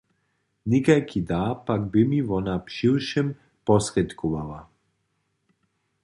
Někajki 0.65 1.21
dar 1.29 1.55
pak 1.65 1.81
bě 1.91 2.03
mi 2.09 2.21
wona 2.29 2.55
přiwšěm 2.67 3.27
posrědkowała. 3.65 4.59